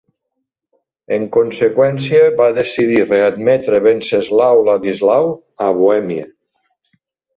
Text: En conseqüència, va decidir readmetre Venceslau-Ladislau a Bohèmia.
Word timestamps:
En 1.17 1.25
conseqüència, 1.35 2.21
va 2.39 2.47
decidir 2.57 2.97
readmetre 3.11 3.83
Venceslau-Ladislau 3.89 5.31
a 5.67 5.69
Bohèmia. 5.83 6.27